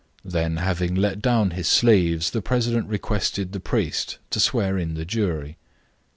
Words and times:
Then, 0.25 0.57
having 0.57 0.95
let 0.95 1.21
down 1.21 1.51
his 1.51 1.67
sleeves, 1.67 2.31
the 2.31 2.41
president 2.41 2.87
requested 2.87 3.51
the 3.51 3.59
priest 3.59 4.17
to 4.31 4.39
swear 4.39 4.75
in 4.75 4.95
the 4.95 5.05
jury. 5.05 5.57